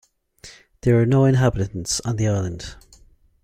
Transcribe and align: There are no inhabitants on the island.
There 0.81 0.99
are 0.99 1.05
no 1.05 1.25
inhabitants 1.25 1.99
on 2.01 2.15
the 2.15 2.27
island. 2.27 2.75